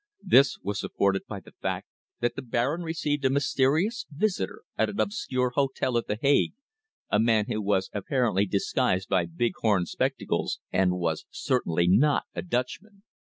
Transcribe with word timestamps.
This 0.23 0.57
was 0.63 0.79
supported 0.79 1.27
by 1.27 1.41
the 1.41 1.53
fact 1.61 1.87
that 2.21 2.35
the 2.35 2.41
Baron 2.41 2.81
received 2.81 3.23
a 3.23 3.29
mysterious 3.29 4.07
visitor 4.09 4.63
at 4.75 4.89
an 4.89 4.99
obscure 4.99 5.51
hotel 5.51 5.95
at 5.95 6.07
The 6.07 6.17
Hague, 6.19 6.55
a 7.11 7.19
man 7.19 7.45
who 7.47 7.61
was 7.61 7.91
apparently 7.93 8.47
disguised 8.47 9.07
by 9.09 9.27
big 9.27 9.51
horn 9.61 9.85
spectacles, 9.85 10.59
and 10.71 10.97
was 10.97 11.25
certainly 11.29 11.87
not 11.87 12.23
a 12.33 12.41
Dutchman. 12.41 13.03